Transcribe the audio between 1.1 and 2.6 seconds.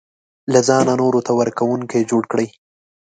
ته ورکوونکی جوړ کړي.